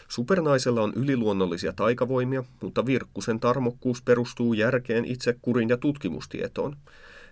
Supernaisella 0.09 0.83
on 0.83 0.93
yliluonnollisia 0.97 1.73
taikavoimia, 1.73 2.45
mutta 2.63 2.87
Virkkusen 2.87 3.41
tarmokkuus 3.41 4.03
perustuu 4.03 4.55
järkeen, 4.55 5.05
itsekurin 5.05 5.69
ja 5.69 5.77
tutkimustietoon. 5.77 6.77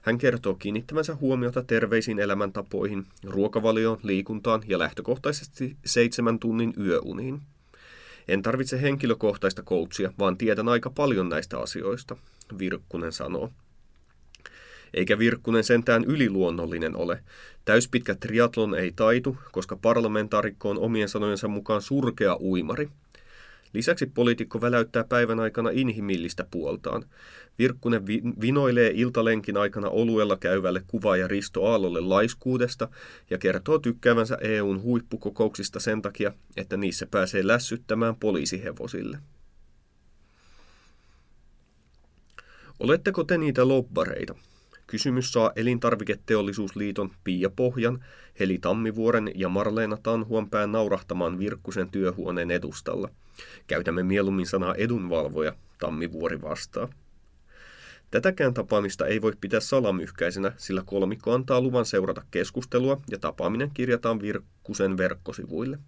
Hän 0.02 0.18
kertoo 0.18 0.54
kiinnittävänsä 0.54 1.14
huomiota 1.14 1.62
terveisiin 1.62 2.18
elämäntapoihin, 2.18 3.06
ruokavalioon, 3.24 3.98
liikuntaan 4.02 4.62
ja 4.66 4.78
lähtökohtaisesti 4.78 5.76
seitsemän 5.84 6.38
tunnin 6.38 6.74
yöuniin. 6.80 7.40
En 8.28 8.42
tarvitse 8.42 8.82
henkilökohtaista 8.82 9.62
coachia, 9.62 10.12
vaan 10.18 10.36
tiedän 10.36 10.68
aika 10.68 10.90
paljon 10.90 11.28
näistä 11.28 11.58
asioista, 11.58 12.16
Virkkunen 12.58 13.12
sanoo. 13.12 13.50
Eikä 14.94 15.18
Virkkunen 15.18 15.64
sentään 15.64 16.04
yliluonnollinen 16.04 16.96
ole. 16.96 17.22
Täyspitkä 17.64 18.14
triatlon 18.14 18.74
ei 18.74 18.92
taitu, 18.96 19.36
koska 19.52 19.76
parlamentaarikko 19.76 20.70
on 20.70 20.78
omien 20.78 21.08
sanojensa 21.08 21.48
mukaan 21.48 21.82
surkea 21.82 22.36
uimari. 22.40 22.88
Lisäksi 23.72 24.06
poliitikko 24.06 24.60
väläyttää 24.60 25.04
päivän 25.04 25.40
aikana 25.40 25.70
inhimillistä 25.72 26.46
puoltaan. 26.50 27.04
Virkkunen 27.58 28.06
vi- 28.06 28.22
vinoilee 28.40 28.92
iltalenkin 28.94 29.56
aikana 29.56 29.88
oluella 29.88 30.36
käyvälle 30.36 30.82
kuvaaja 30.86 31.28
Risto 31.28 31.64
Aallolle 31.64 32.00
laiskuudesta 32.00 32.88
ja 33.30 33.38
kertoo 33.38 33.78
tykkäävänsä 33.78 34.38
EUn 34.40 34.82
huippukokouksista 34.82 35.80
sen 35.80 36.02
takia, 36.02 36.32
että 36.56 36.76
niissä 36.76 37.06
pääsee 37.10 37.46
lässyttämään 37.46 38.16
poliisihevosille. 38.16 39.18
Oletteko 42.80 43.24
te 43.24 43.38
niitä 43.38 43.68
lobbareita? 43.68 44.34
Kysymys 44.86 45.32
saa 45.32 45.52
Elintarviketeollisuusliiton 45.56 47.10
Pia 47.24 47.50
Pohjan, 47.50 48.04
Heli 48.40 48.58
Tammivuoren 48.58 49.30
ja 49.34 49.48
Marleena 49.48 49.96
Tanhuonpään 50.02 50.72
naurahtamaan 50.72 51.38
Virkkusen 51.38 51.90
työhuoneen 51.90 52.50
edustalla. 52.50 53.08
Käytämme 53.66 54.02
mieluummin 54.02 54.46
sanaa 54.46 54.74
edunvalvoja, 54.74 55.52
Tammivuori 55.78 56.42
vastaa. 56.42 56.88
Tätäkään 58.10 58.54
tapaamista 58.54 59.06
ei 59.06 59.22
voi 59.22 59.32
pitää 59.40 59.60
salamyhkäisenä, 59.60 60.52
sillä 60.56 60.82
kolmikko 60.86 61.32
antaa 61.32 61.60
luvan 61.60 61.86
seurata 61.86 62.22
keskustelua 62.30 63.00
ja 63.10 63.18
tapaaminen 63.18 63.70
kirjataan 63.74 64.20
Virkkusen 64.20 64.96
verkkosivuille. 64.96 65.78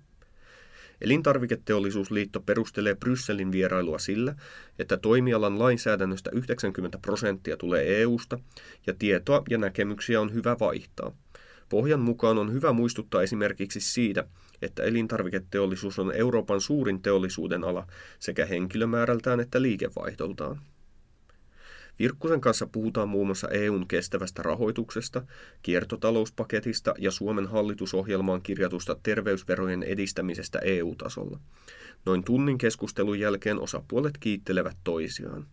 Elintarviketeollisuusliitto 1.00 2.40
perustelee 2.40 2.94
Brysselin 2.94 3.52
vierailua 3.52 3.98
sillä, 3.98 4.34
että 4.78 4.96
toimialan 4.96 5.58
lainsäädännöstä 5.58 6.30
90 6.32 6.98
prosenttia 6.98 7.56
tulee 7.56 8.00
EUsta 8.00 8.38
ja 8.86 8.94
tietoa 8.98 9.42
ja 9.50 9.58
näkemyksiä 9.58 10.20
on 10.20 10.34
hyvä 10.34 10.56
vaihtaa. 10.60 11.12
Pohjan 11.68 12.00
mukaan 12.00 12.38
on 12.38 12.52
hyvä 12.52 12.72
muistuttaa 12.72 13.22
esimerkiksi 13.22 13.80
siitä, 13.80 14.24
että 14.62 14.82
elintarviketeollisuus 14.82 15.98
on 15.98 16.12
Euroopan 16.14 16.60
suurin 16.60 17.02
teollisuuden 17.02 17.64
ala 17.64 17.86
sekä 18.18 18.46
henkilömäärältään 18.46 19.40
että 19.40 19.62
liikevaihdoltaan. 19.62 20.60
Virkkusen 21.98 22.40
kanssa 22.40 22.66
puhutaan 22.66 23.08
muun 23.08 23.26
muassa 23.26 23.48
EUn 23.48 23.88
kestävästä 23.88 24.42
rahoituksesta, 24.42 25.22
kiertotalouspaketista 25.62 26.94
ja 26.98 27.10
Suomen 27.10 27.46
hallitusohjelmaan 27.46 28.42
kirjatusta 28.42 28.96
terveysverojen 29.02 29.82
edistämisestä 29.82 30.58
EU-tasolla. 30.58 31.40
Noin 32.06 32.24
tunnin 32.24 32.58
keskustelun 32.58 33.20
jälkeen 33.20 33.60
osapuolet 33.60 34.18
kiittelevät 34.18 34.76
toisiaan. 34.84 35.46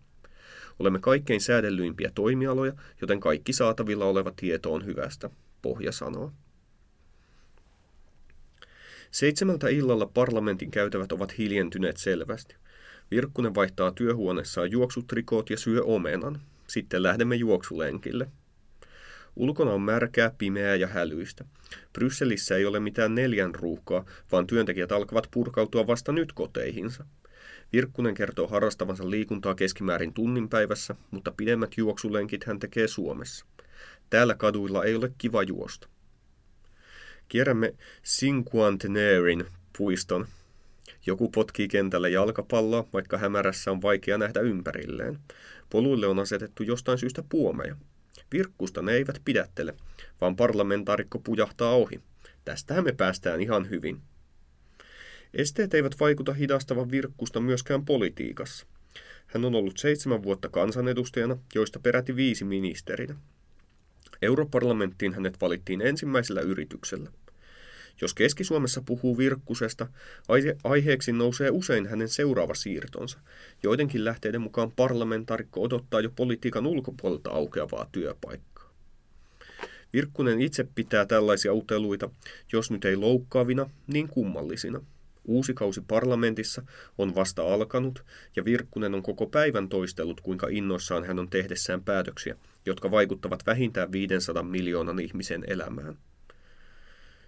Olemme 0.79 0.99
kaikkein 0.99 1.41
säädellyimpiä 1.41 2.11
toimialoja, 2.15 2.73
joten 3.01 3.19
kaikki 3.19 3.53
saatavilla 3.53 4.05
oleva 4.05 4.31
tieto 4.35 4.73
on 4.73 4.85
hyvästä, 4.85 5.29
Pohja 5.61 5.91
sanoo. 5.91 6.31
Seitsemältä 9.11 9.69
illalla 9.69 10.05
parlamentin 10.05 10.71
käytävät 10.71 11.11
ovat 11.11 11.37
hiljentyneet 11.37 11.97
selvästi. 11.97 12.55
Virkkunen 13.11 13.55
vaihtaa 13.55 13.91
työhuoneessaan 13.91 14.71
juoksutrikoot 14.71 15.49
ja 15.49 15.57
syö 15.57 15.83
omenan. 15.83 16.41
Sitten 16.67 17.03
lähdemme 17.03 17.35
juoksulenkille. 17.35 18.27
Ulkona 19.35 19.71
on 19.71 19.81
märkää, 19.81 20.31
pimeää 20.37 20.75
ja 20.75 20.87
hälyistä. 20.87 21.45
Brysselissä 21.93 22.55
ei 22.55 22.65
ole 22.65 22.79
mitään 22.79 23.15
neljän 23.15 23.55
ruuhkaa, 23.55 24.05
vaan 24.31 24.47
työntekijät 24.47 24.91
alkavat 24.91 25.27
purkautua 25.31 25.87
vasta 25.87 26.11
nyt 26.11 26.33
koteihinsa. 26.33 27.05
Virkkunen 27.73 28.13
kertoo 28.13 28.47
harrastavansa 28.47 29.09
liikuntaa 29.09 29.55
keskimäärin 29.55 30.13
tunnin 30.13 30.49
päivässä, 30.49 30.95
mutta 31.11 31.31
pidemmät 31.37 31.77
juoksulenkit 31.77 32.43
hän 32.43 32.59
tekee 32.59 32.87
Suomessa. 32.87 33.45
Täällä 34.09 34.35
kaduilla 34.35 34.83
ei 34.83 34.95
ole 34.95 35.11
kiva 35.17 35.43
juosta. 35.43 35.87
Kierrämme 37.27 37.75
Cinquantenarin 38.03 39.45
puiston. 39.77 40.27
Joku 41.05 41.29
potkii 41.29 41.67
kentällä 41.67 42.09
jalkapalloa, 42.09 42.87
vaikka 42.93 43.17
hämärässä 43.17 43.71
on 43.71 43.81
vaikea 43.81 44.17
nähdä 44.17 44.39
ympärilleen. 44.39 45.19
Poluille 45.69 46.07
on 46.07 46.19
asetettu 46.19 46.63
jostain 46.63 46.97
syystä 46.97 47.23
puomeja. 47.29 47.75
Virkkusta 48.31 48.81
ne 48.81 48.93
eivät 48.93 49.21
pidättele, 49.25 49.75
vaan 50.21 50.35
parlamentaarikko 50.35 51.19
pujahtaa 51.19 51.75
ohi. 51.75 52.01
Tästähän 52.45 52.83
me 52.83 52.91
päästään 52.91 53.41
ihan 53.41 53.69
hyvin. 53.69 54.01
Esteet 55.33 55.73
eivät 55.73 55.99
vaikuta 55.99 56.33
hidastavan 56.33 56.91
Virkkusta 56.91 57.39
myöskään 57.39 57.85
politiikassa. 57.85 58.65
Hän 59.27 59.45
on 59.45 59.55
ollut 59.55 59.77
seitsemän 59.77 60.23
vuotta 60.23 60.49
kansanedustajana, 60.49 61.37
joista 61.55 61.79
peräti 61.79 62.15
viisi 62.15 62.45
ministerinä. 62.45 63.15
Europarlamenttiin 64.21 65.13
hänet 65.13 65.41
valittiin 65.41 65.81
ensimmäisellä 65.81 66.41
yrityksellä. 66.41 67.11
Jos 68.01 68.13
Keski-Suomessa 68.13 68.81
puhuu 68.85 69.17
Virkkusesta, 69.17 69.87
aiheeksi 70.63 71.11
nousee 71.11 71.49
usein 71.49 71.87
hänen 71.87 72.09
seuraava 72.09 72.53
siirtonsa. 72.53 73.19
Joidenkin 73.63 74.05
lähteiden 74.05 74.41
mukaan 74.41 74.71
parlamentaarikko 74.71 75.61
odottaa 75.61 76.01
jo 76.01 76.09
politiikan 76.15 76.67
ulkopuolelta 76.67 77.29
aukeavaa 77.29 77.89
työpaikkaa. 77.91 78.73
Virkkunen 79.93 80.41
itse 80.41 80.67
pitää 80.75 81.05
tällaisia 81.05 81.53
uteluita, 81.53 82.09
jos 82.53 82.71
nyt 82.71 82.85
ei 82.85 82.95
loukkaavina, 82.95 83.69
niin 83.87 84.07
kummallisina. 84.07 84.81
Uusi 85.25 85.53
kausi 85.53 85.81
parlamentissa 85.87 86.63
on 86.97 87.15
vasta 87.15 87.53
alkanut 87.53 88.03
ja 88.35 88.45
Virkkunen 88.45 88.95
on 88.95 89.03
koko 89.03 89.25
päivän 89.27 89.69
toistellut, 89.69 90.21
kuinka 90.21 90.47
innoissaan 90.49 91.03
hän 91.03 91.19
on 91.19 91.29
tehdessään 91.29 91.83
päätöksiä, 91.83 92.35
jotka 92.65 92.91
vaikuttavat 92.91 93.45
vähintään 93.45 93.91
500 93.91 94.43
miljoonan 94.43 94.99
ihmisen 94.99 95.43
elämään. 95.47 95.97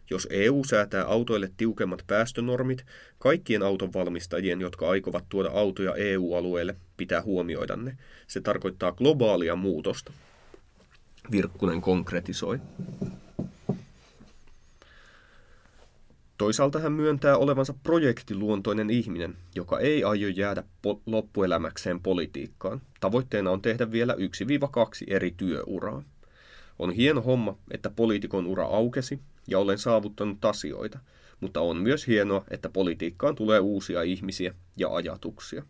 Jos 0.09 0.27
EU 0.31 0.63
säätää 0.63 1.05
autoille 1.05 1.51
tiukemmat 1.57 2.03
päästönormit, 2.07 2.85
kaikkien 3.19 3.63
autonvalmistajien, 3.63 4.61
jotka 4.61 4.89
aikovat 4.89 5.25
tuoda 5.29 5.49
autoja 5.49 5.95
EU-alueelle, 5.95 6.75
pitää 6.97 7.21
huomioida 7.21 7.75
ne. 7.75 7.97
Se 8.27 8.41
tarkoittaa 8.41 8.91
globaalia 8.91 9.55
muutosta. 9.55 10.13
Virkkunen 11.31 11.81
konkretisoi. 11.81 12.59
Toisaalta 16.37 16.79
hän 16.79 16.91
myöntää 16.91 17.37
olevansa 17.37 17.73
projektiluontoinen 17.83 18.89
ihminen, 18.89 19.37
joka 19.55 19.79
ei 19.79 20.03
aio 20.03 20.27
jäädä 20.27 20.63
po- 20.87 21.01
loppuelämäkseen 21.05 21.99
politiikkaan. 21.99 22.81
Tavoitteena 22.99 23.51
on 23.51 23.61
tehdä 23.61 23.91
vielä 23.91 24.13
1-2 24.13 24.17
eri 25.07 25.33
työuraa. 25.37 26.03
On 26.79 26.91
hieno 26.91 27.21
homma, 27.21 27.57
että 27.71 27.89
poliitikon 27.89 28.45
ura 28.47 28.65
aukesi 28.65 29.19
ja 29.47 29.59
olen 29.59 29.77
saavuttanut 29.77 30.45
asioita, 30.45 30.99
mutta 31.39 31.61
on 31.61 31.77
myös 31.77 32.07
hienoa, 32.07 32.43
että 32.49 32.69
politiikkaan 32.69 33.35
tulee 33.35 33.59
uusia 33.59 34.01
ihmisiä 34.01 34.53
ja 34.77 34.89
ajatuksia. 34.95 35.63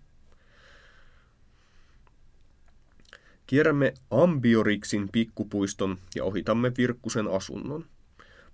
Kierrämme 3.48 3.94
Ambioriksin 4.12 5.10
pikkupuiston 5.12 5.98
ja 6.16 6.24
ohitamme 6.24 6.72
Virkkusen 6.78 7.28
asunnon. 7.28 7.86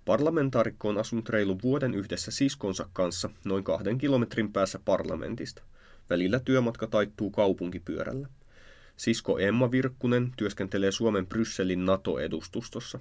Parlamentaarikko 0.04 0.88
on 0.88 0.98
asunut 0.98 1.28
reilun 1.28 1.58
vuoden 1.62 1.94
yhdessä 1.94 2.30
siskonsa 2.30 2.88
kanssa 2.92 3.30
noin 3.44 3.64
kahden 3.64 3.98
kilometrin 3.98 4.52
päässä 4.52 4.80
parlamentista. 4.84 5.62
Välillä 6.10 6.40
työmatka 6.40 6.86
taittuu 6.86 7.30
kaupunkipyörällä. 7.30 8.28
Sisko 8.96 9.38
Emma 9.38 9.70
Virkkunen 9.70 10.32
työskentelee 10.36 10.92
Suomen 10.92 11.26
Brysselin 11.26 11.84
NATO-edustustossa. 11.84 13.00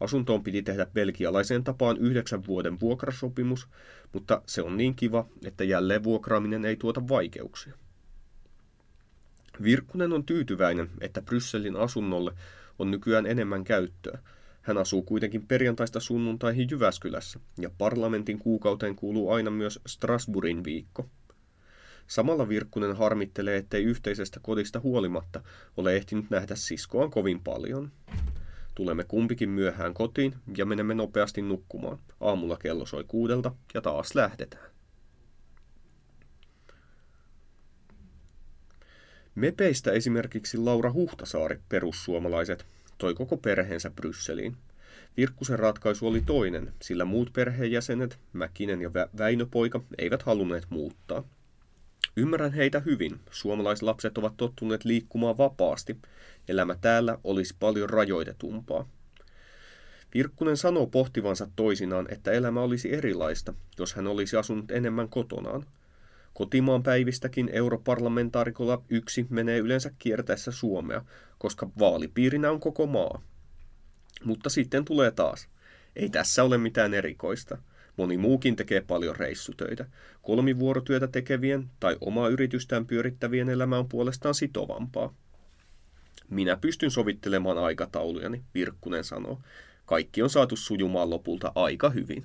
Asuntoon 0.00 0.44
piti 0.44 0.62
tehdä 0.62 0.86
belgialaiseen 0.86 1.64
tapaan 1.64 1.96
yhdeksän 1.96 2.46
vuoden 2.46 2.80
vuokrasopimus, 2.80 3.68
mutta 4.12 4.42
se 4.46 4.62
on 4.62 4.76
niin 4.76 4.94
kiva, 4.94 5.26
että 5.44 5.64
jälleen 5.64 6.04
vuokraaminen 6.04 6.64
ei 6.64 6.76
tuota 6.76 7.08
vaikeuksia. 7.08 7.74
Virkkunen 9.62 10.12
on 10.12 10.24
tyytyväinen, 10.24 10.90
että 11.00 11.22
Brysselin 11.22 11.76
asunnolle 11.76 12.32
on 12.78 12.90
nykyään 12.90 13.26
enemmän 13.26 13.64
käyttöä. 13.64 14.18
Hän 14.62 14.78
asuu 14.78 15.02
kuitenkin 15.02 15.46
perjantaista 15.46 16.00
sunnuntaihin 16.00 16.68
Jyväskylässä, 16.70 17.40
ja 17.58 17.70
parlamentin 17.78 18.38
kuukauteen 18.38 18.96
kuuluu 18.96 19.30
aina 19.30 19.50
myös 19.50 19.80
Strasbourgin 19.86 20.64
viikko. 20.64 21.08
Samalla 22.06 22.48
Virkkunen 22.48 22.96
harmittelee, 22.96 23.56
ettei 23.56 23.84
yhteisestä 23.84 24.40
kodista 24.42 24.80
huolimatta 24.80 25.42
ole 25.76 25.96
ehtinyt 25.96 26.30
nähdä 26.30 26.54
siskoaan 26.54 27.10
kovin 27.10 27.40
paljon. 27.40 27.92
Tulemme 28.80 29.04
kumpikin 29.04 29.48
myöhään 29.50 29.94
kotiin 29.94 30.34
ja 30.56 30.66
menemme 30.66 30.94
nopeasti 30.94 31.42
nukkumaan. 31.42 31.98
Aamulla 32.20 32.56
kello 32.56 32.86
soi 32.86 33.04
kuudelta 33.04 33.52
ja 33.74 33.80
taas 33.80 34.14
lähdetään. 34.14 34.70
Mepeistä 39.34 39.92
esimerkiksi 39.92 40.58
Laura 40.58 40.92
Huhtasaari, 40.92 41.60
perussuomalaiset, 41.68 42.66
toi 42.98 43.14
koko 43.14 43.36
perheensä 43.36 43.90
Brysseliin. 43.90 44.56
Virkkusen 45.16 45.58
ratkaisu 45.58 46.06
oli 46.06 46.20
toinen, 46.26 46.72
sillä 46.82 47.04
muut 47.04 47.32
perheenjäsenet, 47.32 48.18
Mäkinen 48.32 48.82
ja 48.82 48.90
Väinöpoika, 49.18 49.80
eivät 49.98 50.22
halunneet 50.22 50.66
muuttaa. 50.70 51.24
Ymmärrän 52.16 52.52
heitä 52.52 52.80
hyvin. 52.80 53.20
Suomalaislapset 53.30 54.18
ovat 54.18 54.36
tottuneet 54.36 54.84
liikkumaan 54.84 55.38
vapaasti. 55.38 55.96
Elämä 56.48 56.74
täällä 56.80 57.18
olisi 57.24 57.56
paljon 57.60 57.90
rajoitetumpaa. 57.90 58.88
Virkkunen 60.14 60.56
sanoo 60.56 60.86
pohtivansa 60.86 61.48
toisinaan, 61.56 62.06
että 62.10 62.30
elämä 62.32 62.60
olisi 62.60 62.94
erilaista, 62.94 63.54
jos 63.78 63.94
hän 63.94 64.06
olisi 64.06 64.36
asunut 64.36 64.70
enemmän 64.70 65.08
kotonaan. 65.08 65.66
Kotimaan 66.34 66.82
päivistäkin 66.82 67.50
europarlamentaarikolla 67.52 68.82
yksi 68.88 69.26
menee 69.30 69.58
yleensä 69.58 69.90
kiertäessä 69.98 70.50
Suomea, 70.50 71.04
koska 71.38 71.70
vaalipiirinä 71.78 72.50
on 72.50 72.60
koko 72.60 72.86
maa. 72.86 73.22
Mutta 74.24 74.50
sitten 74.50 74.84
tulee 74.84 75.10
taas. 75.10 75.48
Ei 75.96 76.08
tässä 76.08 76.44
ole 76.44 76.58
mitään 76.58 76.94
erikoista. 76.94 77.58
Moni 77.96 78.16
muukin 78.16 78.56
tekee 78.56 78.80
paljon 78.80 79.16
reissutöitä. 79.16 79.84
Kolmivuorotyötä 80.22 81.06
tekevien 81.06 81.70
tai 81.80 81.96
omaa 82.00 82.28
yritystään 82.28 82.86
pyörittävien 82.86 83.48
elämä 83.48 83.78
on 83.78 83.88
puolestaan 83.88 84.34
sitovampaa. 84.34 85.14
Minä 86.30 86.56
pystyn 86.56 86.90
sovittelemaan 86.90 87.58
aikataulujani, 87.58 88.42
Virkkunen 88.54 89.04
sanoo. 89.04 89.40
Kaikki 89.86 90.22
on 90.22 90.30
saatu 90.30 90.56
sujumaan 90.56 91.10
lopulta 91.10 91.52
aika 91.54 91.90
hyvin. 91.90 92.24